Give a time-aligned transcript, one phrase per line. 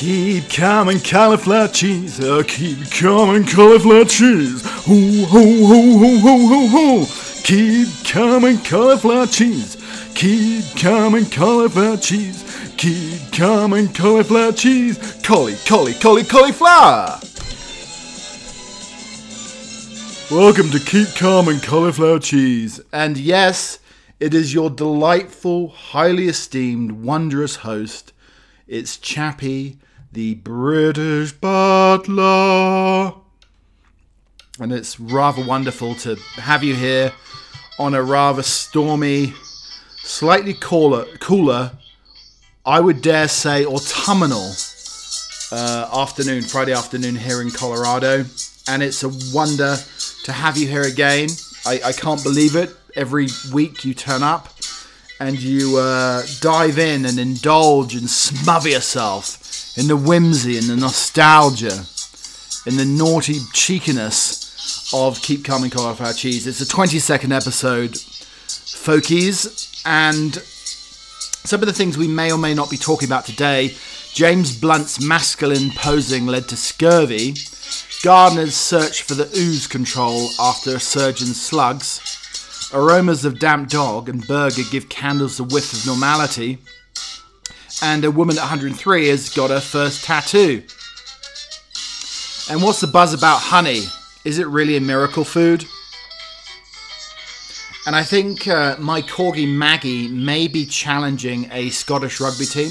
[0.00, 4.62] Keep coming cauliflower cheese, uh, keep coming cauliflower cheese.
[4.86, 7.06] Hoo, hoo, hoo, hoo, hoo, hoo, hoo.
[7.44, 9.76] Keep coming cauliflower cheese,
[10.14, 14.96] keep coming cauliflower cheese, keep coming cauliflower cheese.
[15.22, 17.20] Collie, collie, collie, cauliflower.
[20.30, 22.80] Welcome to Keep and Cauliflower Cheese.
[22.90, 23.80] And yes,
[24.18, 28.14] it is your delightful, highly esteemed, wondrous host.
[28.66, 29.76] It's Chappie,
[30.12, 33.14] the British butler.
[34.58, 37.12] And it's rather wonderful to have you here
[37.78, 39.32] on a rather stormy,
[39.96, 41.72] slightly cooler, cooler
[42.66, 44.52] I would dare say autumnal
[45.50, 48.26] uh, afternoon, Friday afternoon here in Colorado.
[48.68, 49.76] And it's a wonder
[50.24, 51.30] to have you here again.
[51.64, 52.70] I, I can't believe it.
[52.94, 54.59] Every week you turn up
[55.20, 60.76] and you uh, dive in and indulge and smother yourself in the whimsy and the
[60.76, 61.84] nostalgia,
[62.66, 66.46] in the naughty cheekiness of Keep Calm and Cauliflower Cheese.
[66.46, 72.54] It's a 20 second episode, folkies, and some of the things we may or may
[72.54, 73.74] not be talking about today.
[74.14, 77.34] James Blunt's masculine posing led to scurvy.
[78.02, 82.09] Gardeners search for the ooze control after a surge in slugs.
[82.72, 86.58] Aromas of damp dog and burger give candles a whiff of normality.
[87.82, 90.62] And a woman at 103 has got her first tattoo.
[92.50, 93.82] And what's the buzz about honey?
[94.24, 95.64] Is it really a miracle food?
[97.86, 102.70] And I think uh, my corgi Maggie may be challenging a Scottish rugby team.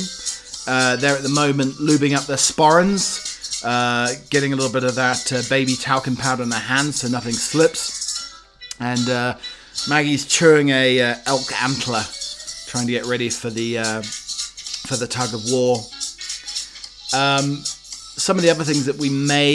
[0.68, 4.96] Uh, they're at the moment lubing up their sporrans, uh, getting a little bit of
[4.96, 8.36] that uh, baby talcum powder in their hands so nothing slips.
[8.80, 9.38] And uh,
[9.88, 12.04] Maggie's chewing a uh, elk antler,
[12.68, 15.78] trying to get ready for the for the tug of war.
[17.14, 19.54] Um, some of the other things that we may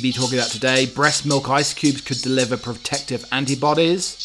[0.00, 4.24] be talking about today: breast milk ice cubes could deliver protective antibodies.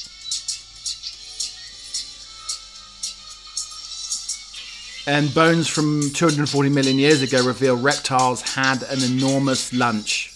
[5.09, 10.31] and bones from 240 million years ago reveal reptiles had an enormous lunch.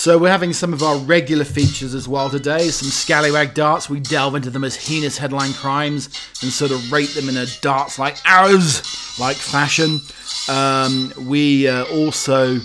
[0.00, 2.68] So we're having some of our regular features as well today.
[2.68, 3.90] Some scallywag darts.
[3.90, 6.06] We delve into the most heinous headline crimes
[6.40, 8.80] and sort of rate them in a darts like arrows
[9.20, 10.00] like fashion.
[10.48, 12.60] Um, we uh, also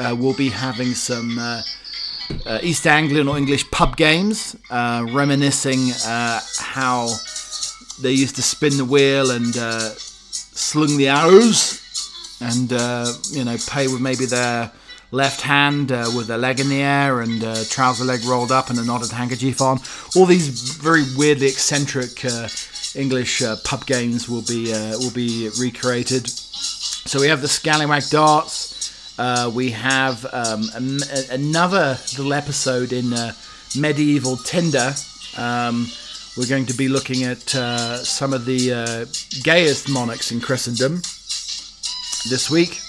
[0.00, 1.62] uh, will be having some uh,
[2.46, 7.06] uh East Anglian or English pub games, uh, reminiscing uh, how
[8.00, 11.80] they used to spin the wheel and sling the arrows
[12.40, 12.72] and
[13.30, 14.72] you know pay with maybe their
[15.12, 18.70] left hand uh, with a leg in the air and uh, trouser leg rolled up
[18.70, 19.78] and a knotted handkerchief on.
[20.16, 22.48] All these very weirdly eccentric uh,
[22.96, 26.28] English uh, pub games will be will be recreated.
[26.28, 28.92] So we have the Scallywag darts.
[29.54, 30.68] we have um,
[31.30, 33.14] another little episode in
[33.76, 34.94] medieval Tinder.
[35.36, 35.86] Um,
[36.36, 39.06] we're going to be looking at uh, some of the uh,
[39.42, 41.02] gayest monarchs in Christendom
[42.30, 42.80] this week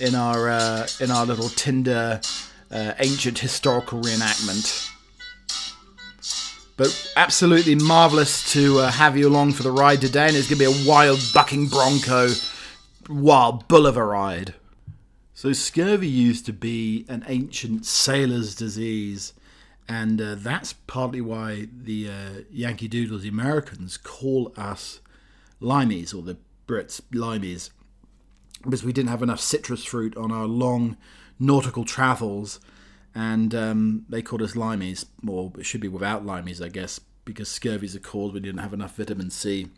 [0.00, 2.20] in our uh, in our little Tinder
[2.70, 4.88] uh, ancient historical reenactment.
[6.76, 10.58] But absolutely marvelous to uh, have you along for the ride today, and it's going
[10.58, 12.30] to be a wild bucking bronco,
[13.08, 14.54] wild bull of a ride.
[15.34, 19.34] So scurvy used to be an ancient sailor's disease
[19.90, 25.00] and uh, that's partly why the uh, Yankee Doodles, the Americans, call us
[25.60, 26.36] limeys, or the
[26.68, 27.70] Brits limeys,
[28.62, 30.96] because we didn't have enough citrus fruit on our long
[31.38, 32.60] nautical travels,
[33.14, 37.48] and um, they called us limeys, or it should be without limeys, I guess, because
[37.48, 39.68] scurvy's a cause we didn't have enough vitamin C,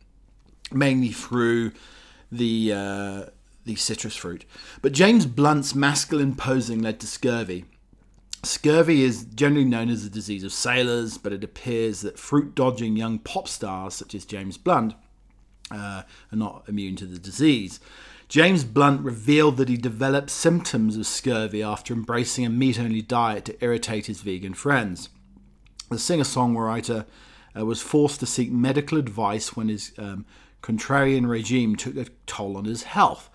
[0.72, 1.72] mainly through
[2.30, 3.22] the uh,
[3.64, 4.44] the citrus fruit.
[4.80, 7.64] But James Blunt's masculine posing led to scurvy
[8.44, 12.96] Scurvy is generally known as a disease of sailors, but it appears that fruit dodging
[12.96, 14.94] young pop stars such as James Blunt
[15.70, 17.78] uh, are not immune to the disease.
[18.32, 23.44] James Blunt revealed that he developed symptoms of scurvy after embracing a meat only diet
[23.44, 25.10] to irritate his vegan friends.
[25.90, 27.04] The singer songwriter
[27.54, 30.24] uh, was forced to seek medical advice when his um,
[30.62, 33.28] contrarian regime took a toll on his health.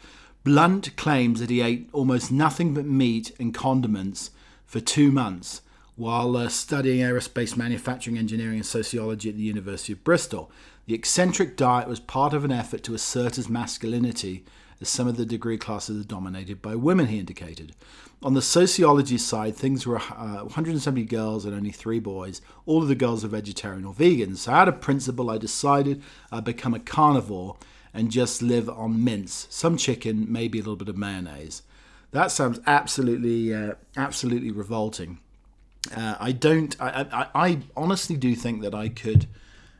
[0.43, 4.31] Blunt claims that he ate almost nothing but meat and condiments
[4.65, 5.61] for two months
[5.95, 10.49] while uh, studying aerospace manufacturing engineering and sociology at the University of Bristol.
[10.87, 14.43] The eccentric diet was part of an effort to assert his masculinity
[14.81, 17.73] as some of the degree classes are dominated by women, he indicated.
[18.23, 22.41] On the sociology side, things were uh, 170 girls and only three boys.
[22.65, 24.35] All of the girls are vegetarian or vegan.
[24.35, 26.01] So, out of principle, I decided
[26.31, 27.57] I'd become a carnivore
[27.93, 31.61] and just live on mince, some chicken, maybe a little bit of mayonnaise.
[32.11, 35.19] That sounds absolutely, uh, absolutely revolting.
[35.95, 36.75] Uh, I don't.
[36.81, 39.27] I, I, I, honestly do think that I could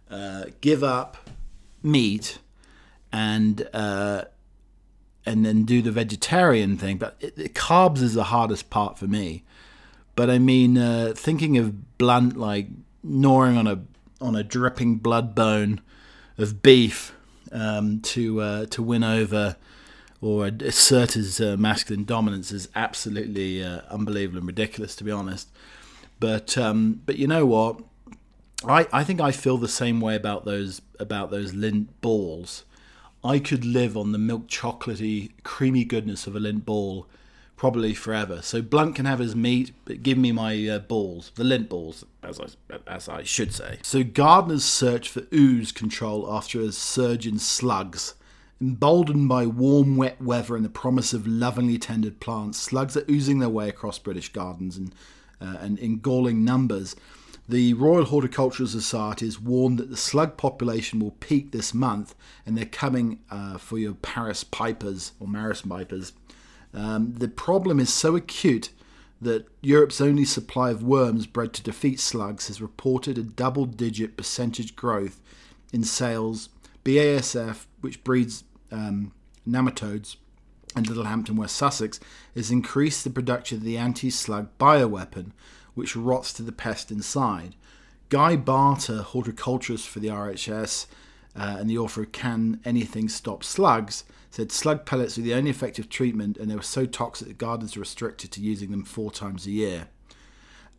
[0.10, 1.30] uh, give up
[1.84, 2.40] meat
[3.12, 4.26] and uh,
[5.28, 6.98] and then do the vegetarian thing.
[6.98, 9.44] But it, carbs is the hardest part for me.
[10.16, 12.68] But I mean, uh, thinking of blunt like
[13.04, 13.84] gnawing on a
[14.20, 15.82] on a dripping blood bone
[16.38, 17.14] of beef
[17.52, 19.58] um, to uh, to win over
[20.22, 25.50] or assert his uh, masculine dominance is absolutely uh, unbelievable and ridiculous, to be honest.
[26.20, 27.82] But um, but you know what?
[28.68, 32.64] I, I think I feel the same way about those about those Lindt balls.
[33.28, 37.08] I could live on the milk chocolatey, creamy goodness of a Lindt ball
[37.58, 38.42] probably forever.
[38.42, 42.06] So Blunt can have his meat, but give me my uh, balls, the Lindt balls,
[42.24, 42.46] as I,
[42.88, 43.80] as I should say.
[43.82, 48.14] So gardeners search for ooze control after a surge in slugs.
[48.62, 53.40] Emboldened by warm, wet weather and the promise of lovingly tended plants, slugs are oozing
[53.40, 54.96] their way across British gardens and,
[55.42, 56.96] uh, and in galling numbers.
[57.50, 62.14] The Royal Horticultural Society has warned that the slug population will peak this month,
[62.46, 66.12] and they're coming uh, for your Paris pipers or Maris pipers.
[66.74, 68.70] Um, the problem is so acute
[69.22, 74.18] that Europe's only supply of worms bred to defeat slugs has reported a double digit
[74.18, 75.22] percentage growth
[75.72, 76.50] in sales.
[76.84, 79.14] BASF, which breeds um,
[79.48, 80.18] nematodes
[80.76, 82.00] in Littlehampton, West Sussex,
[82.36, 85.32] has increased the production of the anti slug bioweapon,
[85.78, 87.56] which rots to the pest inside.
[88.10, 90.88] Guy Barter, horticulturist for the RHS
[91.36, 95.50] uh, and the author of Can Anything Stop Slugs, said slug pellets were the only
[95.50, 99.12] effective treatment and they were so toxic that gardeners were restricted to using them four
[99.12, 99.88] times a year.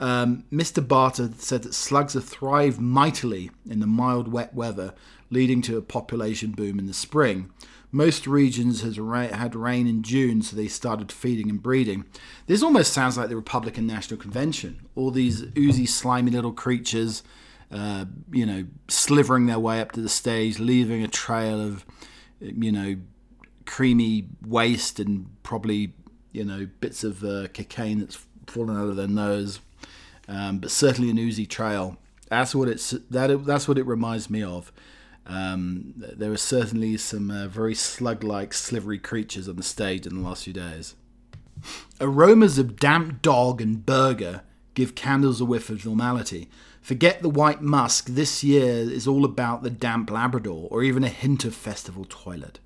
[0.01, 0.87] Um, Mr.
[0.87, 4.95] Barter said that slugs have thrived mightily in the mild, wet weather,
[5.31, 7.51] leading to a population boom in the spring.
[7.91, 12.05] Most regions has had rain in June, so they started feeding and breeding.
[12.47, 14.87] This almost sounds like the Republican National Convention.
[14.95, 17.23] All these oozy, slimy little creatures,
[17.73, 21.87] uh, you know, slivering their way up to the stage, leaving a trail of,
[22.41, 22.97] you know,
[23.65, 25.95] creamy waste and probably,
[26.33, 29.61] you know, bits of uh, cocaine that's fallen out of their nose.
[30.29, 31.97] Um, but certainly an oozy trail.
[32.29, 33.47] That's what it's that.
[33.47, 34.71] That's what it reminds me of.
[35.29, 40.15] Um, there were certainly some uh, very slug like, slivery creatures on the stage in
[40.15, 40.95] the last few days.
[42.01, 44.43] Aromas of damp dog and burger
[44.75, 46.49] give candles a whiff of normality.
[46.81, 51.09] Forget the white musk, this year is all about the damp Labrador or even a
[51.09, 52.61] hint of festival toilet.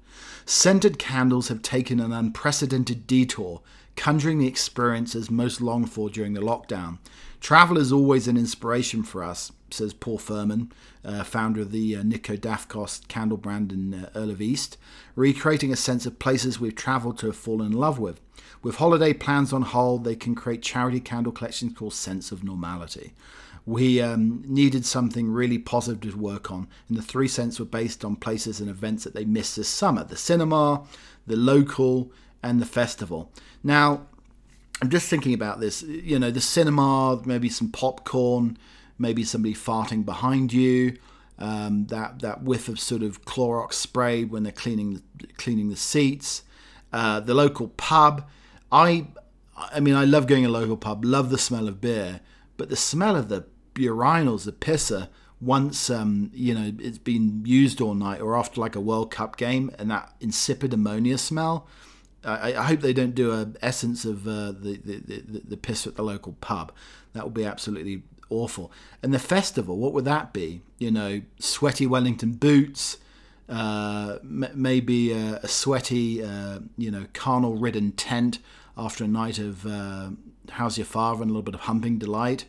[0.44, 3.62] Scented candles have taken an unprecedented detour,
[3.96, 6.98] conjuring the experiences most longed for during the lockdown.
[7.40, 10.72] Travel is always an inspiration for us, says Paul Furman,
[11.04, 14.76] uh, founder of the uh, Nico Dafkos candle brand in uh, Earl of East,
[15.16, 18.20] recreating a sense of places we've travelled to have fallen in love with.
[18.62, 23.12] With holiday plans on hold, they can create charity candle collections called Sense of Normality.
[23.64, 28.04] We um, needed something really positive to work on, and the three cents were based
[28.04, 30.84] on places and events that they missed this summer the cinema,
[31.26, 33.30] the local, and the festival.
[33.62, 34.06] Now,
[34.80, 35.82] I'm just thinking about this.
[35.82, 38.58] You know, the cinema, maybe some popcorn,
[38.98, 40.96] maybe somebody farting behind you,
[41.38, 45.02] um, that that whiff of sort of Clorox spray when they're cleaning
[45.36, 46.42] cleaning the seats,
[46.92, 48.28] uh, the local pub.
[48.70, 49.06] I
[49.56, 52.20] I mean, I love going to a local pub, love the smell of beer,
[52.56, 55.08] but the smell of the urinals, the pisser,
[55.40, 59.36] once um, you know it's been used all night or after like a World Cup
[59.36, 61.66] game, and that insipid ammonia smell.
[62.24, 65.86] I, I hope they don't do a essence of uh, the, the, the the piss
[65.86, 66.72] at the local pub.
[67.14, 68.72] That would be absolutely awful.
[69.02, 70.62] And the festival, what would that be?
[70.78, 72.98] You know, sweaty Wellington boots,
[73.48, 78.38] uh, m- maybe a, a sweaty, uh, you know, carnal ridden tent
[78.76, 80.10] after a night of uh,
[80.50, 82.46] How's Your Father and a little bit of humping delight.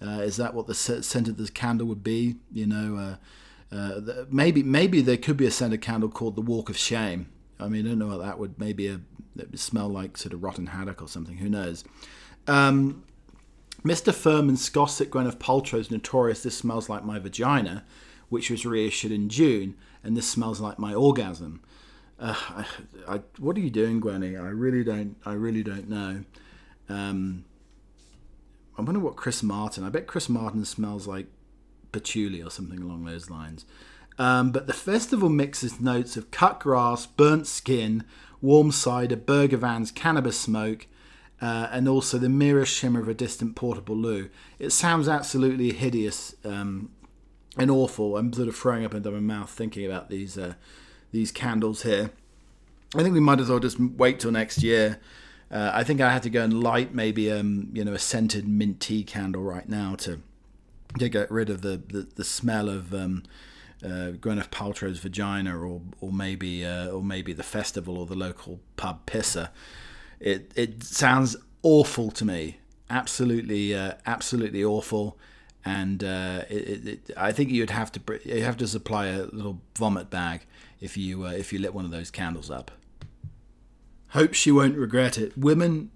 [0.00, 2.36] Uh, is that what the scent of this candle would be?
[2.52, 6.42] You know, uh, uh, the, maybe maybe there could be a scented candle called the
[6.42, 7.28] Walk of Shame.
[7.58, 9.00] I mean, I don't know what that would maybe a,
[9.54, 11.36] smell like sort of rotten haddock or something.
[11.38, 11.84] Who knows?
[12.46, 13.04] Um,
[13.84, 14.14] Mr.
[14.14, 17.84] Furman's Gossip Gwyneth Paltrow's notorious This Smells Like My Vagina,
[18.28, 19.74] which was reissued in June,
[20.04, 21.60] and This Smells Like My Orgasm.
[22.18, 22.66] Uh, I,
[23.08, 24.40] I, what are you doing, Gwenny?
[24.40, 25.16] I really don't.
[25.24, 26.22] I really don't know.
[26.88, 27.44] Um,
[28.78, 29.84] I wonder what Chris Martin.
[29.84, 31.26] I bet Chris Martin smells like
[31.90, 33.66] patchouli or something along those lines.
[34.18, 38.04] Um, but the festival mixes notes of cut grass, burnt skin,
[38.40, 40.86] warm cider, burger vans, cannabis smoke,
[41.42, 44.30] uh, and also the mirror shimmer of a distant portable loo.
[44.60, 46.90] It sounds absolutely hideous um,
[47.58, 48.16] and awful.
[48.16, 50.54] I'm sort of throwing up into my mouth thinking about these uh,
[51.10, 52.12] these candles here.
[52.94, 55.00] I think we might as well just wait till next year.
[55.50, 58.46] Uh, I think I had to go and light maybe um, you know a scented
[58.46, 60.20] mint tea candle right now to
[61.00, 63.24] to get rid of the the, the smell of um,
[63.84, 68.60] uh, Gwyneth Paltrow's vagina, or or maybe uh, or maybe the festival or the local
[68.76, 69.48] pub pisser.
[70.22, 75.18] It it sounds awful to me, absolutely uh, absolutely awful,
[75.64, 79.60] and uh, it, it, I think you'd have to you have to supply a little
[79.76, 80.46] vomit bag
[80.80, 82.70] if you uh, if you lit one of those candles up.
[84.10, 85.36] Hope she won't regret it.
[85.36, 85.90] Women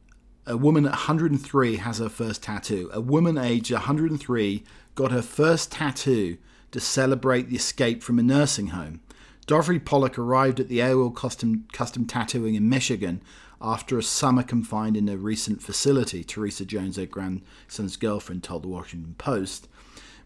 [0.45, 2.91] a woman at 103 has her first tattoo.
[2.93, 4.65] A woman aged 103
[4.97, 6.39] got her first tattoo
[6.73, 9.01] to celebrate the escape from a nursing home.
[9.47, 13.23] Dorothy Pollock arrived at the AOL custom, custom tattooing in Michigan
[13.61, 18.69] after a summer confined in a recent facility, Teresa Jones, her grandson's girlfriend, told the
[18.69, 19.69] Washington Post.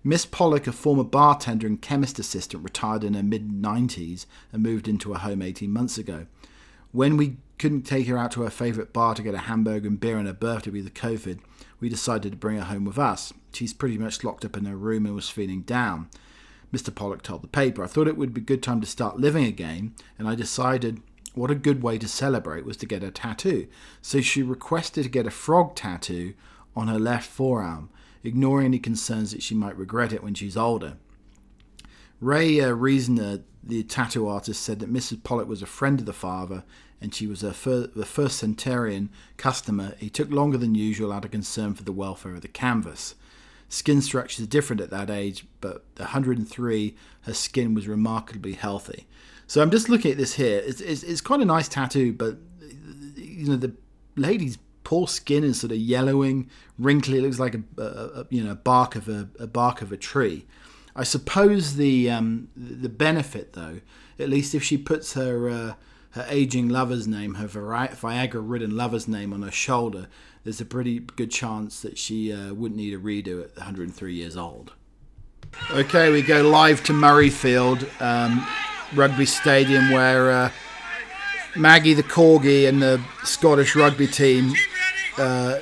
[0.03, 4.89] Miss Pollock, a former bartender and chemist assistant, retired in her mid 90s and moved
[4.89, 6.27] into a home 18 months ago.
[6.93, 10.01] When we couldn't take her out to her favourite bar to get a hamburger and
[10.01, 11.39] beer on her birthday with the COVID,
[11.79, 13.33] we decided to bring her home with us.
[13.53, 16.09] She's pretty much locked up in her room and was feeling down.
[16.73, 16.95] Mr.
[16.95, 17.85] Pollock told the paper.
[17.85, 21.03] I thought it would be a good time to start living again, and I decided
[21.35, 23.69] what a good way to celebrate was to get a tattoo.
[24.03, 26.35] So she requested to get a frog tattoo
[26.75, 27.91] on her left forearm,
[28.25, 30.97] ignoring any concerns that she might regret it when she's older.
[32.21, 35.23] Ray uh, Reasoner, the tattoo artist, said that Mrs.
[35.23, 36.65] Pollock was a friend of the father
[37.01, 39.95] and she was fir- the first centurion customer.
[39.99, 43.15] He took longer than usual out of concern for the welfare of the canvas.
[43.69, 49.07] Skin structure is different at that age, but 103, her skin was remarkably healthy.
[49.51, 50.63] So I'm just looking at this here.
[50.65, 52.37] It's, it's, it's quite a nice tattoo, but
[53.17, 53.75] you know the
[54.15, 57.19] lady's poor skin is sort of yellowing, wrinkly.
[57.19, 59.97] It looks like a, a, a you know bark of a, a, bark of a
[59.97, 60.47] tree.
[60.95, 63.81] I suppose the um, the benefit, though,
[64.21, 65.75] at least if she puts her uh,
[66.11, 70.07] her aging lover's name, her Viagra-ridden lover's name on her shoulder,
[70.45, 74.37] there's a pretty good chance that she uh, wouldn't need a redo at 103 years
[74.37, 74.75] old.
[75.73, 78.01] Okay, we go live to Murrayfield.
[78.01, 78.47] Um,
[78.95, 80.51] rugby stadium where uh,
[81.57, 84.53] Maggie the corgi and the Scottish rugby team
[85.19, 85.61] uh,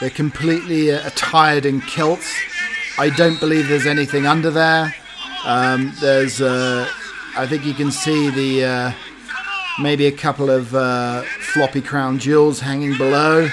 [0.00, 2.32] they're completely uh, attired in kilts.
[2.98, 4.94] I don't believe there's anything under there.
[5.44, 6.88] Um, there's, uh,
[7.36, 8.92] I think you can see the uh,
[9.80, 10.68] maybe a couple of
[11.52, 13.48] floppy crown jewels hanging below.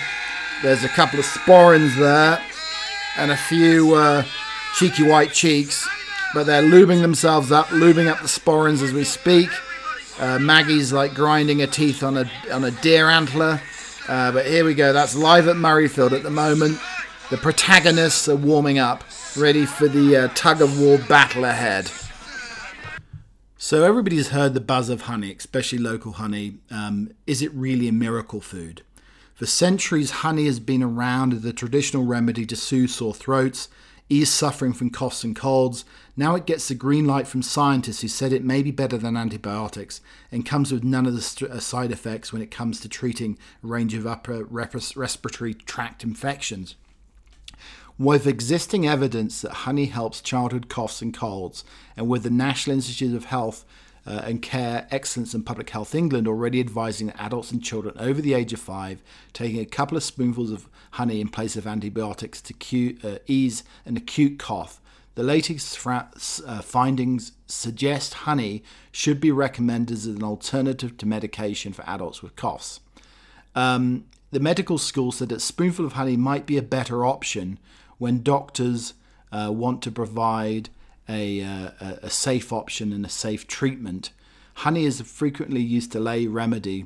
[0.61, 2.41] There's a couple of sporrans there,
[3.17, 4.23] and a few
[4.75, 5.87] cheeky white cheeks
[6.33, 9.49] but they're lubing themselves up, lubing up the sporrans as we speak.
[10.19, 13.61] Uh, Maggie's like grinding her teeth on a on a deer antler.
[14.07, 14.91] Uh, but here we go.
[14.91, 16.79] That's live at Murrayfield at the moment.
[17.29, 19.03] The protagonists are warming up,
[19.37, 21.91] ready for the uh, tug of war battle ahead.
[23.55, 26.55] So everybody's heard the buzz of honey, especially local honey.
[26.71, 28.81] Um, is it really a miracle food?
[29.35, 33.69] For centuries, honey has been around as a traditional remedy to soothe sore throats
[34.09, 35.85] ease suffering from coughs and colds.
[36.17, 39.15] Now it gets the green light from scientists who said it may be better than
[39.15, 40.01] antibiotics
[40.31, 43.37] and comes with none of the st- uh, side effects when it comes to treating
[43.63, 46.75] a range of upper respiratory tract infections.
[47.97, 51.65] With existing evidence that honey helps childhood coughs and colds,
[51.97, 53.65] and with the National Institute of Health
[54.09, 58.33] uh, and Care Excellence and Public Health England already advising adults and children over the
[58.33, 62.97] age of five taking a couple of spoonfuls of honey in place of antibiotics to
[63.03, 64.81] uh, ease an acute cough.
[65.13, 66.09] The latest fra-
[66.45, 72.35] uh, findings suggest honey should be recommended as an alternative to medication for adults with
[72.35, 72.79] coughs.
[73.53, 77.59] Um, the medical school said that a spoonful of honey might be a better option
[77.99, 78.93] when doctors
[79.31, 80.69] uh, want to provide
[81.09, 81.71] a, uh,
[82.03, 84.11] a safe option and a safe treatment.
[84.55, 86.85] Honey is a frequently used to lay remedy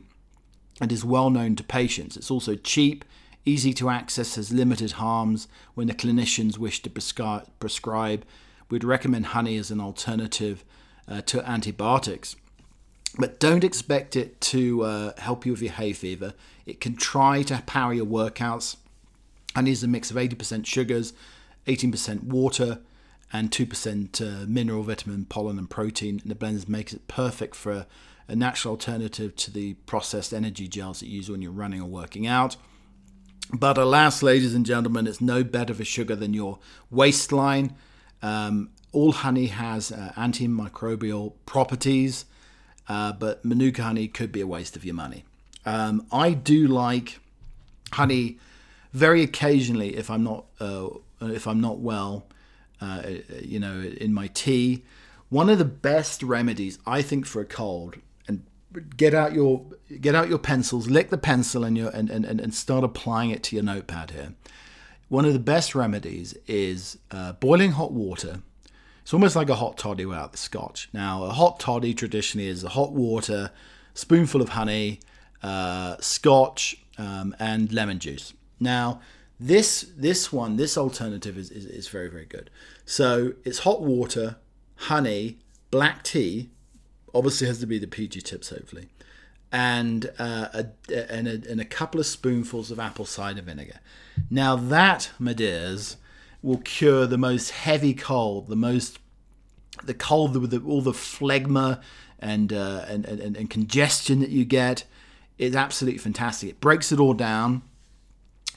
[0.80, 2.16] and is well known to patients.
[2.16, 3.04] It's also cheap,
[3.46, 5.48] easy to access, has limited harms.
[5.74, 8.26] When the clinicians wish to prescri- prescribe,
[8.70, 10.64] we'd recommend honey as an alternative
[11.08, 12.36] uh, to antibiotics.
[13.20, 16.34] But don't expect it to uh, help you with your hay fever.
[16.66, 18.78] It can try to power your workouts.
[19.54, 21.14] Honey is a mix of 80% sugars,
[21.68, 22.80] 18% water,
[23.34, 26.20] and 2% uh, mineral, vitamin, pollen, and protein.
[26.22, 27.88] And the blend makes it perfect for a,
[28.28, 31.90] a natural alternative to the processed energy gels that you use when you're running or
[31.90, 32.56] working out.
[33.52, 36.60] But alas, ladies and gentlemen, it's no better for sugar than your
[36.90, 37.76] waistline.
[38.22, 42.26] Um, all honey has uh, antimicrobial properties.
[42.88, 45.24] uh, but Manuka honey could be a waste of your money.
[45.66, 47.20] Um, I do like
[47.94, 48.38] honey
[48.92, 50.90] very occasionally if I'm not uh,
[51.22, 52.26] if I'm not well,
[52.84, 53.02] uh,
[53.42, 53.76] you know,
[54.06, 54.84] in my tea.
[55.30, 57.96] One of the best remedies I think for a cold,
[58.28, 58.44] and
[58.98, 59.66] get out your
[60.02, 63.42] get out your pencils, lick the pencil, and your and, and, and start applying it
[63.44, 64.34] to your notepad here.
[65.10, 68.42] One of the best remedies is uh, boiling hot water.
[69.04, 70.90] It's almost like a hot toddy without the scotch.
[70.94, 73.52] Now, a hot toddy traditionally is a hot water,
[73.94, 75.00] spoonful of honey,
[75.42, 78.34] uh, scotch, um, and lemon juice.
[78.60, 79.02] Now,
[79.40, 82.50] this this one, this alternative is, is, is very very good.
[82.86, 84.38] So it's hot water,
[84.76, 85.40] honey,
[85.72, 86.50] black tea.
[87.14, 88.90] Obviously, has to be the PG tips, hopefully,
[89.52, 93.80] and uh, a, and, a, and a couple of spoonfuls of apple cider vinegar.
[94.30, 95.98] Now that, my dears,
[96.42, 99.00] will cure the most heavy cold, the most
[99.84, 101.82] the cold with all the phlegma
[102.20, 104.86] and, uh, and, and and congestion that you get.
[105.38, 106.50] It's absolutely fantastic.
[106.50, 107.64] It breaks it all down.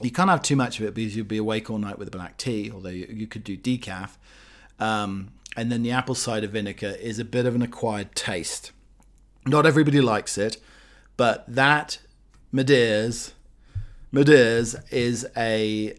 [0.01, 2.11] You can't have too much of it because you'll be awake all night with a
[2.11, 4.11] black tea, although you, could do decaf.
[4.79, 8.73] Um, and then the apple cider vinegar is a bit of an acquired taste.
[9.47, 10.59] Not everybody likes it,
[11.17, 11.99] but that
[12.53, 13.33] Madeirs,
[14.13, 15.95] Madeirs is a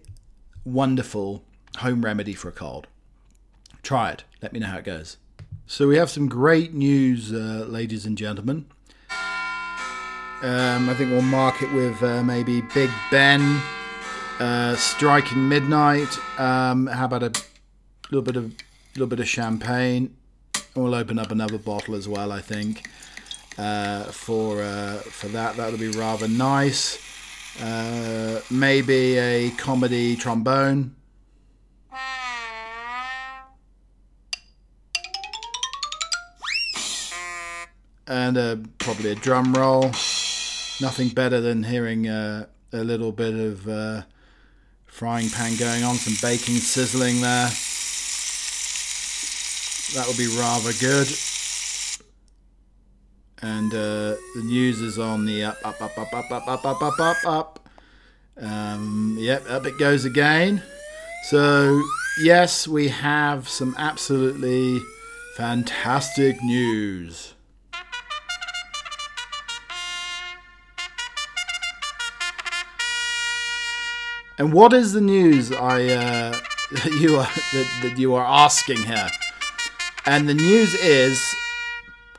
[0.63, 1.43] wonderful
[1.77, 2.87] home remedy for a cold.
[3.81, 4.23] Try it.
[4.41, 5.17] Let me know how it goes.
[5.65, 8.67] So we have some great news, uh, ladies and gentlemen.
[10.41, 13.59] Um, I think we'll mark it with uh, maybe Big Ben
[14.39, 16.17] uh, striking midnight.
[16.39, 17.31] Um, how about a
[18.11, 18.53] little bit of
[18.95, 20.15] little bit of champagne?
[20.75, 22.31] We'll open up another bottle as well.
[22.31, 22.87] I think
[23.57, 27.03] uh, for uh, for that that'll be rather nice.
[27.61, 30.93] Uh, maybe a comedy trombone.
[38.09, 39.85] And uh, probably a drum roll.
[40.79, 43.67] Nothing better than hearing uh, a little bit of
[44.87, 47.49] frying pan going on, some baking sizzling there.
[49.93, 51.07] That would be rather good.
[53.41, 56.81] And uh, the news is on the up, up, up, up, up, up, up, up,
[56.81, 57.69] up, up, up.
[58.39, 60.63] Um, yep, up it goes again.
[61.29, 61.81] So,
[62.21, 64.79] yes, we have some absolutely
[65.35, 67.33] fantastic news.
[74.39, 76.39] And what is the news I uh,
[76.99, 79.09] you are that, that you are asking here?
[80.05, 81.35] And the news is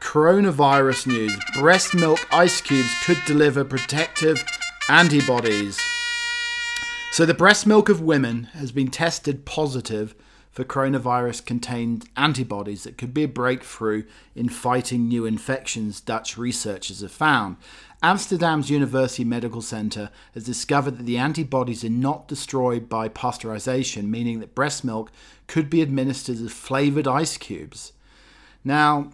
[0.00, 1.38] coronavirus news.
[1.54, 4.44] Breast milk ice cubes could deliver protective
[4.88, 5.78] antibodies.
[7.12, 10.16] So the breast milk of women has been tested positive
[10.50, 17.00] for coronavirus contained antibodies that could be a breakthrough in fighting new infections, Dutch researchers
[17.00, 17.56] have found.
[18.02, 24.40] Amsterdam's University Medical Center has discovered that the antibodies are not destroyed by pasteurization, meaning
[24.40, 25.10] that breast milk
[25.46, 27.92] could be administered as flavored ice cubes.
[28.64, 29.10] Now,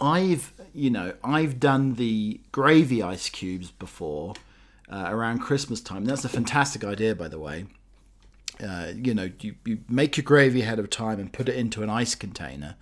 [0.00, 4.34] I've, you know, I've done the gravy ice cubes before
[4.90, 6.04] uh, around Christmas time.
[6.04, 7.66] That's a fantastic idea, by the way.
[8.62, 11.82] Uh, you know, you, you make your gravy ahead of time and put it into
[11.82, 12.76] an ice container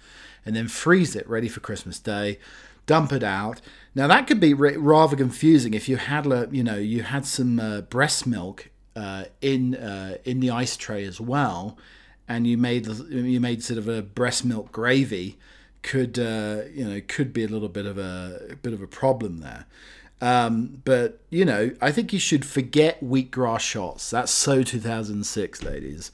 [0.44, 2.38] and then freeze it ready for Christmas Day
[2.87, 3.61] dump it out.
[3.94, 7.83] Now that could be rather confusing if you had, you know, you had some uh,
[7.83, 11.78] breast milk uh, in uh, in the ice tray as well,
[12.28, 15.38] and you made you made sort of a breast milk gravy.
[15.83, 18.87] Could uh, you know could be a little bit of a, a bit of a
[18.87, 19.66] problem there.
[20.20, 24.11] Um, but you know, I think you should forget wheatgrass shots.
[24.11, 26.12] That's so 2006, ladies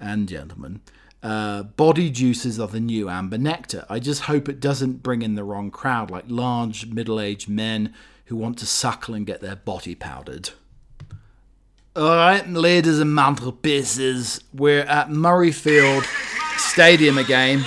[0.00, 0.80] and gentlemen.
[1.22, 3.86] Uh, body juices are the new amber nectar.
[3.88, 7.94] I just hope it doesn't bring in the wrong crowd, like large middle aged men
[8.26, 10.50] who want to suckle and get their body powdered.
[11.96, 16.04] Alright, ladies and mantelpieces, we're at Murrayfield
[16.58, 17.64] Stadium again,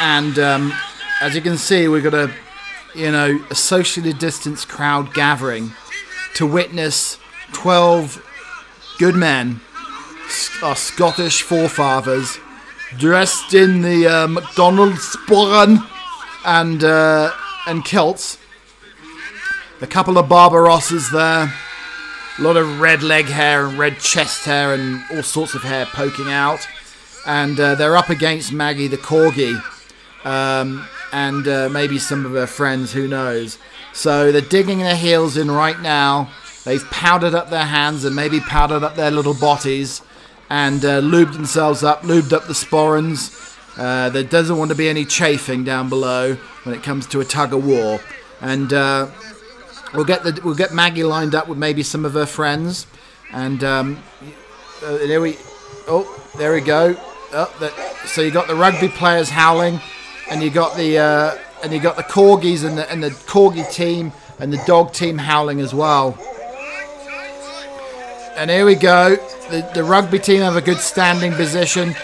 [0.00, 0.72] and um,
[1.20, 2.30] as you can see, we've got a
[2.94, 5.72] you know a socially distanced crowd gathering
[6.34, 7.18] to witness
[7.52, 8.24] 12
[8.98, 9.60] good men,
[10.62, 12.38] our Scottish forefathers
[12.96, 15.86] dressed in the uh, McDonald's sporran
[16.44, 17.32] and uh,
[17.66, 18.38] and kilts.
[19.80, 21.52] A couple of Barbarosses there.
[22.38, 25.86] A lot of red leg hair and red chest hair and all sorts of hair
[25.86, 26.66] poking out.
[27.26, 29.62] And uh, they're up against Maggie the corgi.
[30.24, 33.58] Um, and uh, maybe some of her friends, who knows.
[33.92, 36.30] So they're digging their heels in right now.
[36.64, 40.02] They've powdered up their hands and maybe powdered up their little bodies
[40.48, 43.56] and uh, lubed themselves up, lubed up the sporrans.
[43.76, 47.24] Uh, there doesn't want to be any chafing down below when it comes to a
[47.24, 48.00] tug of war.
[48.40, 49.08] and uh,
[49.94, 52.86] we'll get the we'll get Maggie lined up with maybe some of her friends,
[53.32, 54.02] and um,
[54.84, 55.36] uh, there we
[55.88, 56.96] oh there we go.
[57.32, 57.72] Oh, that,
[58.08, 59.80] so you got the rugby players howling,
[60.30, 63.70] and you got the uh, and you got the corgis and the and the corgi
[63.70, 66.18] team and the dog team howling as well.
[68.36, 69.16] And here we go.
[69.50, 71.94] The, the rugby team have a good standing position.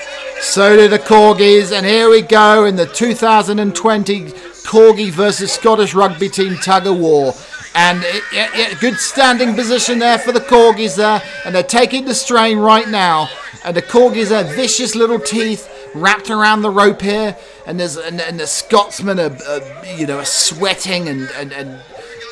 [0.40, 1.72] So do the corgis.
[1.72, 4.24] And here we go in the 2020
[4.66, 7.32] corgi versus Scottish rugby team tug of war.
[7.74, 11.22] And it, it, it, good standing position there for the corgis there.
[11.46, 13.30] And they're taking the strain right now.
[13.64, 17.36] And the corgis are vicious little teeth wrapped around the rope here.
[17.66, 21.80] And there's and, and the Scotsmen are, are, you know are sweating and, and, and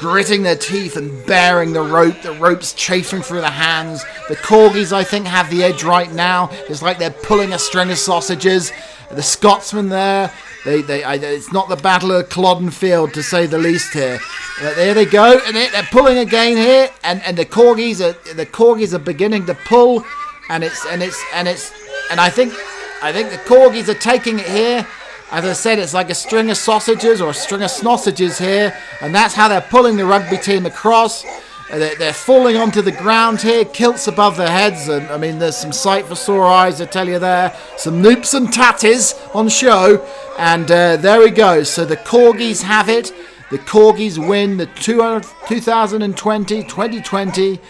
[0.00, 2.22] gritting their teeth and bearing the rope.
[2.22, 4.04] The rope's chafing through the hands.
[4.28, 6.50] The corgis, I think, have the edge right now.
[6.68, 8.72] It's like they're pulling a string of sausages.
[9.10, 10.32] The Scotsmen there,
[10.64, 14.18] they, they, I, it's not the Battle of Culloden Field to say the least here.
[14.60, 18.34] Uh, there they go, and they, are pulling again here, and, and the corgis are
[18.34, 20.04] the corgis are beginning to pull,
[20.48, 21.72] and it's and it's and it's
[22.10, 22.54] and I think
[23.02, 24.86] I think the corgis are taking it here.
[25.30, 28.76] As I said, it's like a string of sausages or a string of snossages here,
[29.00, 31.24] and that's how they're pulling the rugby team across.
[31.70, 35.72] They're falling onto the ground here, kilts above their heads, and I mean, there's some
[35.72, 37.56] sight for sore eyes, I tell you there.
[37.76, 40.06] Some noops and tatties on show,
[40.38, 41.62] and uh, there we go.
[41.64, 43.12] So the Corgis have it.
[43.50, 47.60] The Corgis win the 2020 2020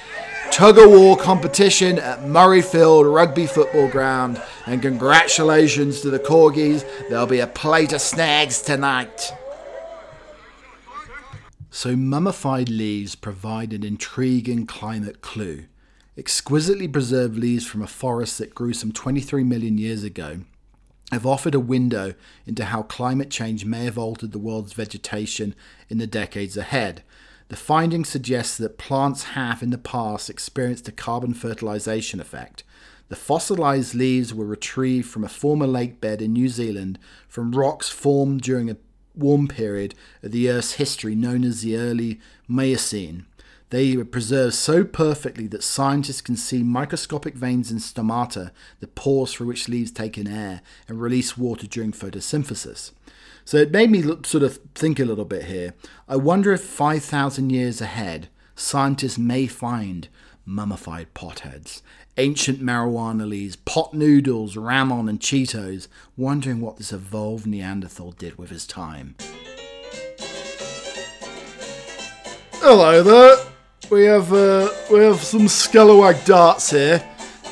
[0.55, 4.41] tug of war competition at Murrayfield Rugby Football Ground.
[4.67, 6.85] And congratulations to the Corgis.
[7.09, 9.33] There'll be a plate of snags tonight.
[11.73, 15.65] So, mummified leaves provide an intriguing climate clue.
[16.17, 20.43] Exquisitely preserved leaves from a forest that grew some 23 million years ago
[21.11, 22.15] have offered a window
[22.47, 25.55] into how climate change may have altered the world's vegetation
[25.89, 27.03] in the decades ahead.
[27.49, 32.65] The findings suggest that plants have in the past experienced a carbon fertilization effect.
[33.09, 37.91] The fossilized leaves were retrieved from a former lake bed in New Zealand from rocks
[37.91, 38.79] formed during a
[39.15, 43.27] warm period of the Earth's history known as the early Miocene.
[43.75, 49.35] They were preserved so perfectly that scientists can see microscopic veins in stomata, the pores
[49.35, 52.93] through which leaves take in air and release water during photosynthesis.
[53.45, 55.75] So it made me look, sort of think a little bit here.
[56.09, 60.07] I wonder if 5,000 years ahead, scientists may find
[60.47, 61.83] mummified potheads,
[62.17, 68.51] ancient marijuana leaves, pot noodles, ramen, and Cheetos, wondering what this evolved Neanderthal did with
[68.51, 69.17] his time.
[72.61, 73.54] Hello there.
[73.91, 77.05] We have uh, we have some scalawag darts here,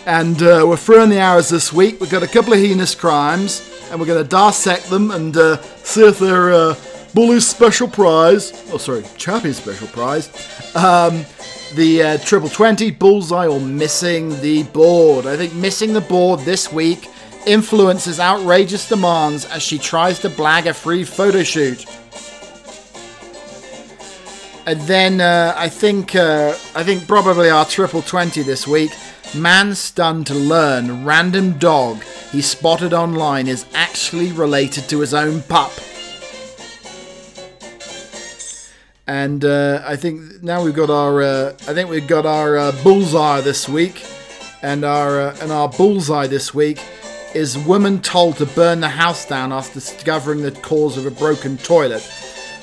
[0.06, 2.00] and uh, we're throwing the arrows this week.
[2.00, 5.60] We've got a couple of heinous crimes and we're going to dissect them and uh,
[5.84, 6.74] see if they're uh,
[7.12, 8.52] Bully's special prize.
[8.72, 10.28] Oh, sorry, Chappie's special prize.
[10.74, 11.26] Um,
[11.74, 15.26] the uh, triple twenty bullseye or missing the board.
[15.26, 17.08] I think missing the board this week
[17.46, 21.84] influences outrageous demands as she tries to blag a free photo shoot.
[24.64, 28.92] And then uh, I think uh, I think probably our triple twenty this week.
[29.34, 35.42] Man stunned to learn random dog he spotted online is actually related to his own
[35.42, 35.70] pup.
[39.06, 42.72] And uh, I think now we've got our uh, I think we've got our uh,
[42.82, 44.02] bullseye this week,
[44.62, 46.80] and our uh, and our bullseye this week
[47.34, 51.58] is woman told to burn the house down after discovering the cause of a broken
[51.58, 52.02] toilet.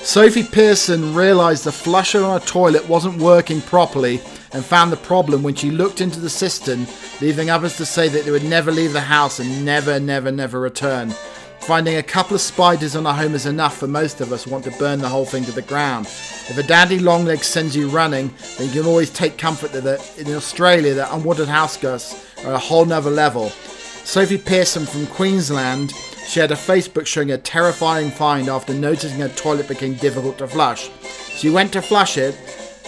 [0.09, 4.19] Sophie Pearson realised the flusher on a toilet wasn't working properly
[4.53, 6.87] and found the problem when she looked into the cistern,
[7.21, 10.59] leaving others to say that they would never leave the house and never, never, never
[10.59, 11.11] return.
[11.59, 14.63] Finding a couple of spiders on a home is enough for most of us want
[14.63, 16.07] to burn the whole thing to the ground.
[16.07, 20.33] If a daddy longleg sends you running, then you can always take comfort that in
[20.33, 23.49] Australia that unwanted house gusts are a whole nother level.
[23.49, 25.93] Sophie Pearson from Queensland
[26.29, 30.91] shared a Facebook showing a terrifying find after noticing her toilet became difficult to flush.
[31.31, 32.37] She went to flush it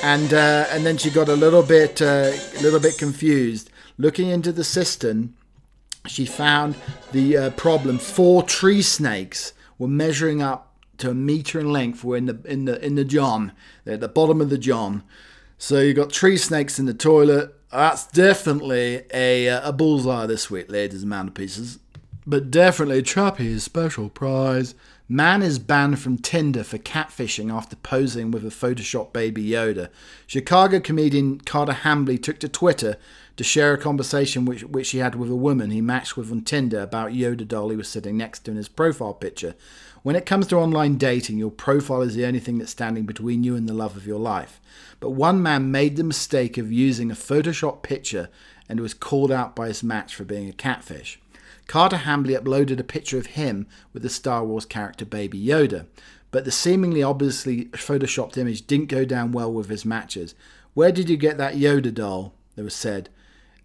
[0.04, 3.72] and uh, and then she got a little bit uh, a little bit confused.
[3.98, 5.34] Looking into the cistern,
[6.06, 6.76] she found
[7.12, 7.98] the uh, problem.
[7.98, 12.04] Four tree snakes were measuring up to a meter in length.
[12.04, 13.54] Were in the in the in the john.
[13.86, 15.04] They're at the bottom of the john.
[15.58, 17.56] So you got tree snakes in the toilet.
[17.72, 21.80] That's definitely a uh, a bullseye this week, ladies and man pieces.
[22.26, 24.76] But definitely Chappie's special prize
[25.12, 29.90] Man is banned from Tinder for catfishing after posing with a Photoshop baby Yoda.
[30.26, 32.96] Chicago comedian Carter Hambly took to Twitter
[33.36, 36.44] to share a conversation which, which he had with a woman he matched with on
[36.44, 39.54] Tinder about Yoda doll he was sitting next to in his profile picture.
[40.02, 43.44] When it comes to online dating, your profile is the only thing that's standing between
[43.44, 44.62] you and the love of your life.
[45.02, 48.30] But one man made the mistake of using a Photoshop picture
[48.70, 51.21] and was called out by his match for being a catfish.
[51.72, 55.86] Carter Hambly uploaded a picture of him with the Star Wars character Baby Yoda,
[56.30, 60.36] but the seemingly obviously photoshopped image didn't go down well with his matches.
[60.74, 62.34] Where did you get that Yoda doll?
[62.56, 63.08] There was said.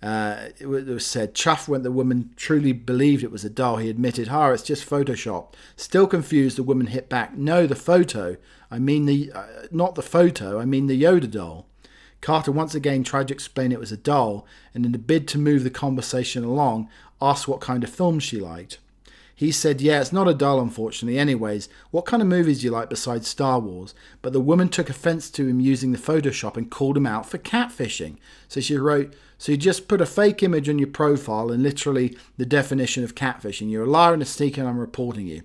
[0.01, 3.79] Uh, it was said, Chuff went the woman truly believed it was a doll.
[3.79, 7.75] He admitted, "Ha, oh, it's just Photoshop." Still confused, the woman hit back, "No, the
[7.75, 8.37] photo.
[8.71, 10.61] I mean the uh, not the photo.
[10.61, 11.67] I mean the Yoda doll."
[12.27, 15.39] Carter once again tried to explain it was a doll, and in a bid to
[15.39, 16.89] move the conversation along,
[17.23, 18.79] asked what kind of films she liked.
[19.33, 21.21] He said, Yeah, it's not a doll, unfortunately.
[21.21, 23.95] Anyways, what kind of movies do you like besides Star Wars?
[24.23, 27.39] But the woman took offense to him using the Photoshop and called him out for
[27.39, 28.17] catfishing.
[28.49, 32.19] So she wrote, So you just put a fake image on your profile and literally
[32.39, 33.71] the definition of catfishing.
[33.71, 35.43] You're a liar and a sneaker, and I'm reporting you.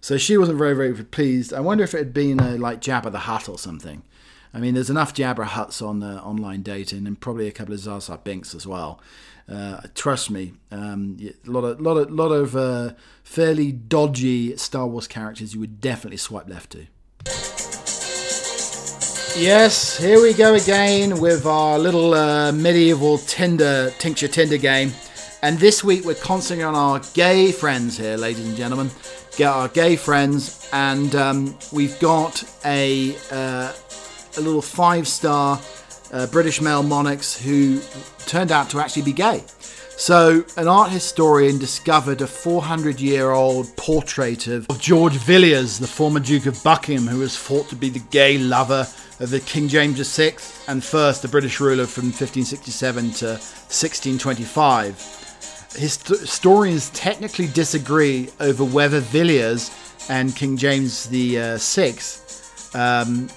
[0.00, 1.52] So she wasn't very, very pleased.
[1.52, 4.04] I wonder if it had been a, like Jabba the Hutt or something.
[4.52, 7.82] I mean, there's enough Jabba huts on uh, online dating and probably a couple of
[7.82, 9.00] Jar Binks as well.
[9.48, 12.92] Uh, trust me, um, a lot of lot of lot of uh,
[13.24, 16.86] fairly dodgy Star Wars characters you would definitely swipe left to.
[19.36, 24.92] Yes, here we go again with our little uh, medieval Tinder tincture Tinder game,
[25.42, 28.90] and this week we're concentrating on our gay friends here, ladies and gentlemen,
[29.36, 33.72] get our gay friends, and um, we've got a uh,
[34.36, 35.60] a little five star
[36.12, 37.80] uh, British male monarchs who
[38.26, 39.44] turned out to actually be gay.
[39.96, 46.20] So, an art historian discovered a 400 year old portrait of George Villiers, the former
[46.20, 48.86] Duke of Buckingham, who was thought to be the gay lover
[49.20, 50.32] of the King James VI
[50.68, 55.20] and first the British ruler from 1567 to 1625.
[55.76, 59.70] Historians technically disagree over whether Villiers
[60.08, 61.94] and King James VI
[62.74, 63.28] um,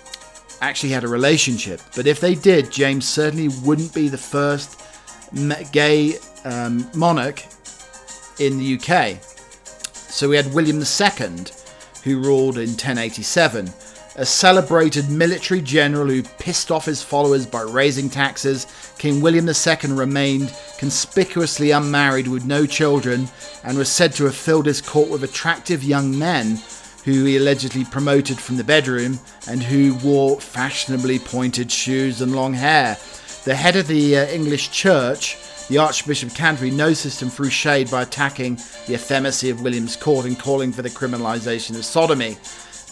[0.64, 1.82] actually had a relationship.
[1.96, 4.82] But if they did, James certainly wouldn't be the first
[5.72, 7.44] gay um, monarch
[8.40, 9.22] in the UK.
[9.94, 11.46] So we had William II,
[12.04, 13.70] who ruled in 1087,
[14.16, 18.68] a celebrated military general who pissed off his followers by raising taxes.
[19.00, 23.28] King William II remained conspicuously unmarried with no children
[23.64, 26.58] and was said to have filled his court with attractive young men
[27.06, 32.54] who he allegedly promoted from the bedroom and who wore fashionably pointed shoes and long
[32.54, 32.98] hair.
[33.44, 35.38] The head of the uh, English church,
[35.68, 38.56] the Archbishop of Canterbury, noticed him through shade by attacking
[38.88, 42.38] the effeminacy of William's court and calling for the criminalisation of sodomy.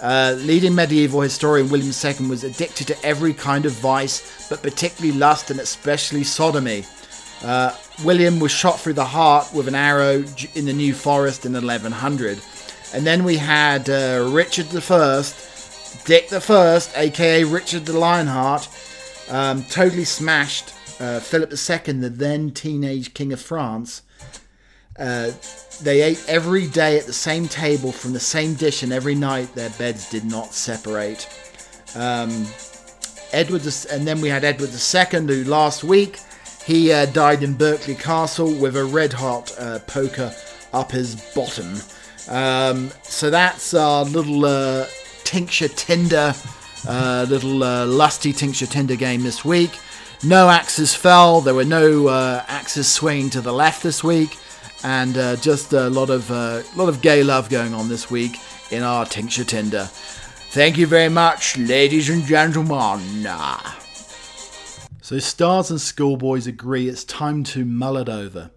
[0.02, 5.18] Uh, leading medieval historian William II was addicted to every kind of vice, but particularly
[5.18, 6.84] lust and especially sodomy.
[7.44, 10.24] Uh, William was shot through the heart with an arrow
[10.56, 12.40] in the New Forest in 1100.
[12.94, 18.68] And then we had uh, Richard First, Dick the First, aka Richard the Lionheart,
[19.30, 24.04] um, totally smashed uh, Philip II, the then teenage king of France.
[25.00, 25.32] Uh,
[25.82, 29.56] they ate every day at the same table from the same dish, and every night
[29.56, 31.28] their beds did not separate.
[31.96, 32.46] Um,
[33.32, 36.20] Edward, and then we had Edward II, who last week
[36.66, 40.34] he uh, died in Berkeley Castle with a red hot uh, poker
[40.74, 41.76] up his bottom.
[42.28, 44.86] Um, so that's our little uh,
[45.24, 46.34] tincture tinder,
[46.88, 49.72] uh, little uh, lusty tincture tinder game this week.
[50.24, 51.42] No axes fell.
[51.42, 54.38] There were no uh, axes swinging to the left this week,
[54.84, 58.38] and uh, just a lot of uh, lot of gay love going on this week
[58.72, 59.90] in our tincture tinder.
[60.52, 63.28] Thank you very much, ladies and gentlemen.
[65.02, 68.52] So stars and schoolboys agree it's time to mull it over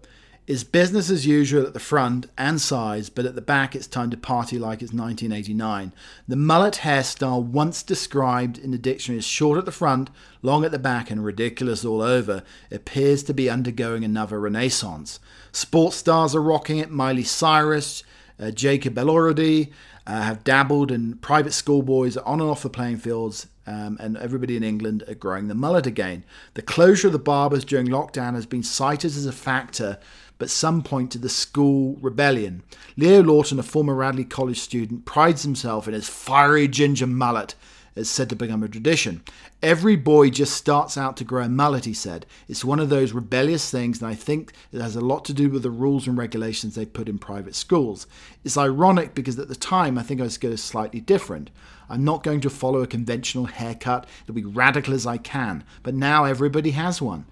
[0.47, 4.11] is business as usual at the front and sides, but at the back it's time
[4.11, 5.91] to party like it's 1989.
[6.27, 10.11] The mullet hairstyle, once described in the dictionary as short at the front,
[10.43, 15.19] long at the back, and ridiculous all over, appears to be undergoing another renaissance.
[15.51, 16.91] Sports stars are rocking it.
[16.91, 18.03] Miley Cyrus,
[18.39, 19.71] uh, Jacob Elordi
[20.05, 23.47] uh, have dabbled, and private schoolboys on and off the playing fields.
[23.67, 26.23] Um, and everybody in England are growing the mullet again.
[26.53, 29.97] The closure of the barbers during lockdown has been cited as a factor
[30.37, 32.63] but some point to the school rebellion.
[32.97, 37.55] Leo Lawton, a former Radley College student, prides himself in his fiery ginger mullet
[37.95, 39.23] It's said to become a tradition.
[39.63, 42.25] Every boy just starts out to grow a mullet, he said.
[42.49, 45.49] It's one of those rebellious things, and I think it has a lot to do
[45.49, 48.05] with the rules and regulations they put in private schools.
[48.43, 51.49] It's ironic because at the time I think I was going to slightly different.
[51.89, 55.93] I'm not going to follow a conventional haircut, it'll be radical as I can, but
[55.93, 57.25] now everybody has one.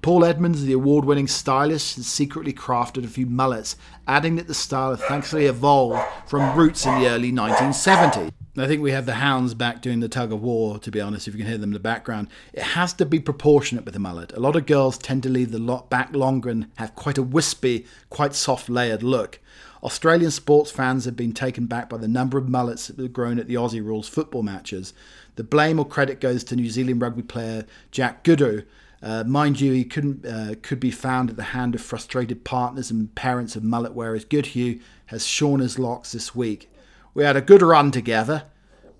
[0.00, 4.54] Paul Edmonds, the award winning stylist, has secretly crafted a few mullets, adding that the
[4.54, 8.32] style has thankfully evolved from roots in the early 1970s.
[8.56, 11.26] I think we have the hounds back doing the tug of war, to be honest,
[11.26, 12.28] if you can hear them in the background.
[12.52, 14.32] It has to be proportionate with the mullet.
[14.32, 17.22] A lot of girls tend to leave the lot back longer and have quite a
[17.22, 19.40] wispy, quite soft layered look.
[19.82, 23.38] Australian sports fans have been taken back by the number of mullets that have grown
[23.38, 24.92] at the Aussie Rules football matches.
[25.36, 28.62] The blame or credit goes to New Zealand rugby player Jack Goodhue,
[29.02, 32.90] uh, mind you, he couldn't uh, could be found at the hand of frustrated partners
[32.90, 34.24] and parents of mullet wearers.
[34.24, 36.70] Goodhue has shorn his locks this week.
[37.14, 38.44] We had a good run together,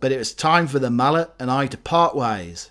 [0.01, 2.71] but it was time for the mullet and I to part ways.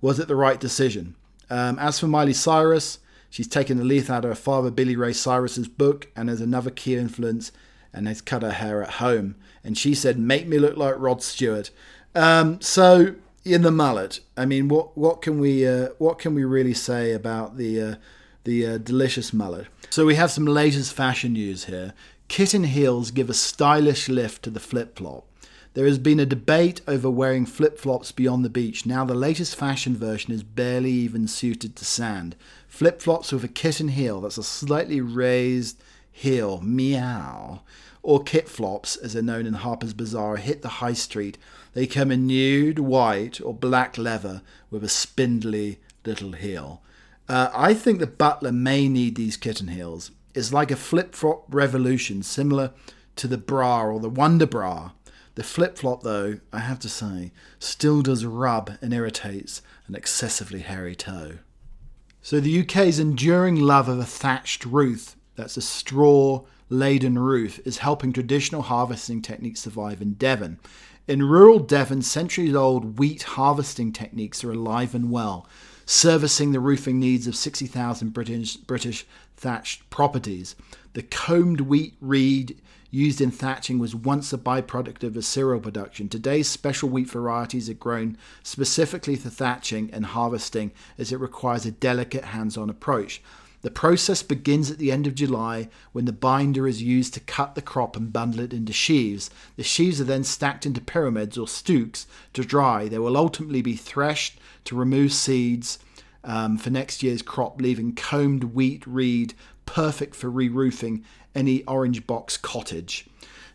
[0.00, 1.16] Was it the right decision?
[1.50, 2.98] Um, as for Miley Cyrus,
[3.28, 6.70] she's taken the leaf out of her father Billy Ray Cyrus's book and has another
[6.70, 7.52] key influence
[7.92, 9.36] and has cut her hair at home.
[9.62, 11.70] And she said, "Make me look like Rod Stewart."
[12.14, 14.20] Um, so in the mullet.
[14.36, 17.94] I mean, what what can we uh, what can we really say about the uh,
[18.44, 19.66] the uh, delicious mullet?
[19.90, 21.94] So we have some latest fashion news here.
[22.28, 25.26] Kitten heels give a stylish lift to the flip flop.
[25.74, 28.86] There has been a debate over wearing flip flops beyond the beach.
[28.86, 32.36] Now, the latest fashion version is barely even suited to sand.
[32.68, 37.62] Flip flops with a kitten heel, that's a slightly raised heel, meow,
[38.04, 41.38] or kit flops, as they're known in Harper's Bazaar, hit the high street
[41.74, 46.82] they come in nude, white, or black leather with a spindly little heel.
[47.28, 50.10] Uh, I think the butler may need these kitten heels.
[50.34, 52.72] It's like a flip flop revolution, similar
[53.16, 54.92] to the bra or the Wonder Bra.
[55.34, 60.60] The flip flop, though, I have to say, still does rub and irritates an excessively
[60.60, 61.38] hairy toe.
[62.22, 67.78] So the UK's enduring love of a thatched roof, that's a straw laden roof, is
[67.78, 70.58] helping traditional harvesting techniques survive in Devon.
[71.06, 75.46] In rural Devon, centuries old wheat harvesting techniques are alive and well,
[75.84, 80.56] servicing the roofing needs of 60,000 British, British thatched properties.
[80.94, 82.58] The combed wheat reed
[82.90, 86.08] used in thatching was once a byproduct of a cereal production.
[86.08, 91.70] Today's special wheat varieties are grown specifically for thatching and harvesting as it requires a
[91.70, 93.20] delicate hands on approach.
[93.64, 97.54] The process begins at the end of July when the binder is used to cut
[97.54, 99.30] the crop and bundle it into sheaves.
[99.56, 102.88] The sheaves are then stacked into pyramids or stooks to dry.
[102.88, 105.78] They will ultimately be threshed to remove seeds
[106.22, 109.32] um, for next year's crop, leaving combed wheat reed
[109.64, 111.02] perfect for re roofing
[111.34, 113.06] any orange box cottage.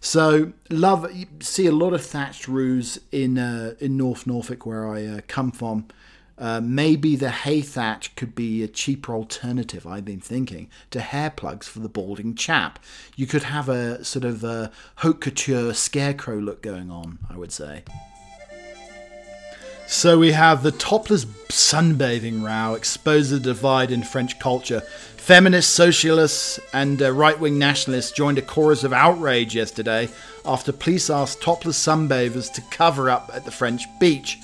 [0.01, 1.07] So, love
[1.39, 5.51] see a lot of thatched roofs in uh, in North Norfolk where I uh, come
[5.51, 5.85] from.
[6.39, 11.29] Uh, maybe the hay thatch could be a cheaper alternative, I've been thinking, to hair
[11.29, 12.79] plugs for the balding chap.
[13.17, 17.51] You could have a sort of a haute couture scarecrow look going on, I would
[17.51, 17.83] say.
[19.85, 24.81] So we have the topless sunbathing row exposes the divide in French culture.
[25.17, 30.07] Feminist, socialists, and uh, right wing nationalists joined a chorus of outrage yesterday
[30.45, 34.37] after police asked topless sunbathers to cover up at the French beach.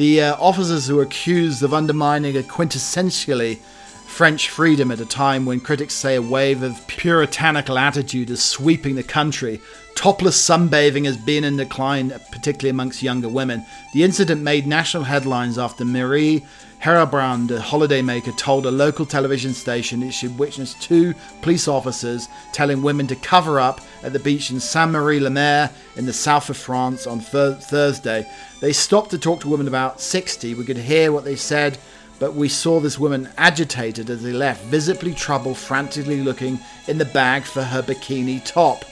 [0.00, 3.58] The uh, officers who were accused of undermining a quintessentially
[4.06, 8.94] French freedom at a time when critics say a wave of puritanical attitude is sweeping
[8.94, 9.60] the country.
[9.96, 13.66] Topless sunbathing has been in decline, particularly amongst younger women.
[13.92, 16.46] The incident made national headlines after Marie
[16.82, 22.80] Herabrand, a holidaymaker, told a local television station that she witnessed two police officers telling
[22.80, 26.48] women to cover up at the beach in Sainte Marie la Mer in the south
[26.48, 28.26] of France on th- Thursday.
[28.60, 30.54] They stopped to talk to women about 60.
[30.54, 31.76] We could hear what they said,
[32.18, 37.04] but we saw this woman agitated as they left, visibly troubled, frantically looking in the
[37.04, 38.86] bag for her bikini top.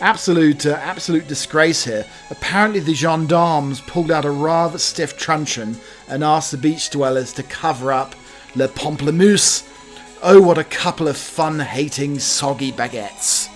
[0.00, 2.04] Absolute, uh, absolute disgrace here.
[2.30, 5.76] Apparently, the gendarmes pulled out a rather stiff truncheon
[6.08, 8.14] and asked the beach dwellers to cover up
[8.54, 9.68] Le Pamplemousse.
[10.22, 13.48] Oh, what a couple of fun hating, soggy baguettes.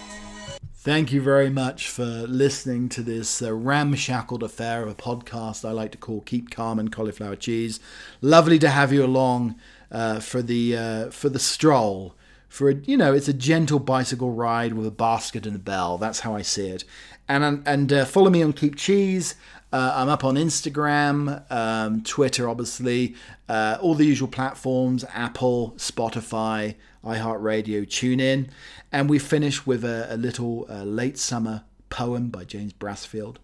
[0.74, 5.70] Thank you very much for listening to this uh, ramshackled affair of a podcast I
[5.70, 7.78] like to call Keep Calm and Cauliflower Cheese.
[8.20, 9.54] Lovely to have you along
[9.92, 12.16] uh, for the uh, for the stroll
[12.52, 15.96] for a, you know, it's a gentle bicycle ride with a basket and a bell.
[15.96, 16.84] That's how I see it.
[17.26, 19.36] And and uh, follow me on Keep Cheese.
[19.72, 23.14] Uh, I'm up on Instagram, um, Twitter, obviously,
[23.48, 28.50] uh, all the usual platforms: Apple, Spotify, iHeartRadio, TuneIn,
[28.92, 33.36] and we finish with a, a little uh, late summer poem by James Brassfield.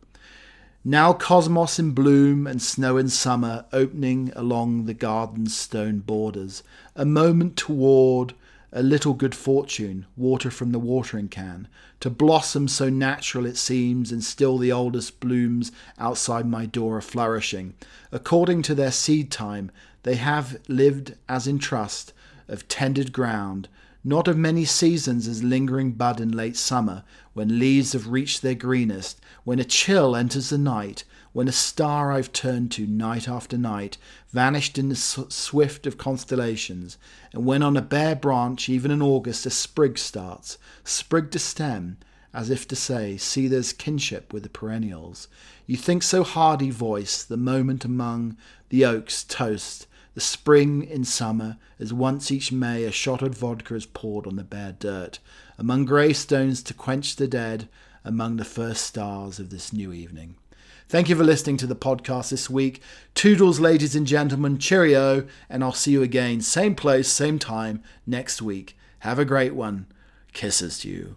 [0.85, 6.63] Now cosmos in bloom and snow in summer opening along the garden's stone borders,
[6.95, 8.35] a moment toward
[8.73, 11.69] a little good fortune, water from the watering can,
[12.01, 17.03] to blossom so natural it seems, and still the oldest blooms outside my door are
[17.03, 17.75] flourishing.
[18.13, 19.71] According to their seed time,
[20.03, 22.13] they have lived as in trust
[22.47, 23.69] of tended ground,
[24.05, 27.05] not of many seasons as lingering bud in late summer,
[27.35, 31.05] when leaves have reached their greenest, when a chill enters the night,
[31.39, 33.97] when a star I've turned to night after night
[34.31, 36.99] vanished in the swift of constellations,
[37.33, 41.99] and when on a bare branch, even in August, a sprig starts, sprig to stem,
[42.35, 45.29] as if to say, See, there's kinship with the perennials.
[45.65, 48.37] You think so hardy voice, the moment among
[48.71, 53.77] the oaks toast, the spring in summer, as once each May a shot of vodka
[53.77, 55.21] is poured on the bare dirt,
[55.57, 57.69] among grey stones to quench the dead,
[58.03, 60.35] among the first stars of this new evening.
[60.89, 62.81] Thank you for listening to the podcast this week.
[63.13, 64.57] Toodles, ladies and gentlemen.
[64.57, 68.75] Cheerio, and I'll see you again, same place, same time, next week.
[69.01, 69.87] Have a great one.
[70.33, 71.17] Kisses to you.